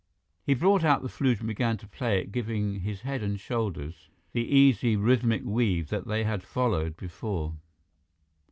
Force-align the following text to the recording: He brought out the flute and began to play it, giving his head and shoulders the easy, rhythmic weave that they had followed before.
He 0.47 0.55
brought 0.55 0.83
out 0.83 1.03
the 1.03 1.09
flute 1.09 1.41
and 1.41 1.47
began 1.47 1.77
to 1.77 1.87
play 1.87 2.17
it, 2.19 2.31
giving 2.31 2.79
his 2.79 3.01
head 3.01 3.21
and 3.21 3.39
shoulders 3.39 4.09
the 4.33 4.41
easy, 4.43 4.95
rhythmic 4.95 5.43
weave 5.45 5.89
that 5.89 6.07
they 6.07 6.23
had 6.23 6.41
followed 6.41 6.97
before. 6.97 7.53